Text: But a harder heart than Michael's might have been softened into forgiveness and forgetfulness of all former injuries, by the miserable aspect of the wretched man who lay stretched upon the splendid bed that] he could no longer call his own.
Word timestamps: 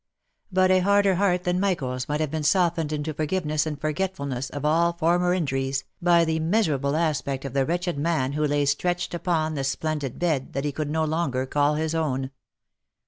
But 0.51 0.71
a 0.71 0.79
harder 0.79 1.13
heart 1.13 1.43
than 1.43 1.59
Michael's 1.59 2.09
might 2.09 2.21
have 2.21 2.31
been 2.31 2.41
softened 2.41 2.91
into 2.91 3.13
forgiveness 3.13 3.67
and 3.67 3.79
forgetfulness 3.79 4.49
of 4.49 4.65
all 4.65 4.93
former 4.93 5.31
injuries, 5.31 5.83
by 6.01 6.25
the 6.25 6.39
miserable 6.39 6.95
aspect 6.95 7.45
of 7.45 7.53
the 7.53 7.67
wretched 7.67 7.99
man 7.99 8.31
who 8.31 8.47
lay 8.47 8.65
stretched 8.65 9.13
upon 9.13 9.53
the 9.53 9.63
splendid 9.63 10.17
bed 10.17 10.53
that] 10.53 10.65
he 10.65 10.71
could 10.71 10.89
no 10.89 11.05
longer 11.05 11.45
call 11.45 11.75
his 11.75 11.93
own. 11.93 12.31